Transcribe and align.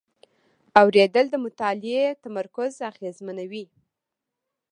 اورېدل 0.81 1.25
د 1.29 1.35
مطالعې 1.45 2.01
تمرکز 2.23 2.71
اغېزمنوي. 2.89 3.65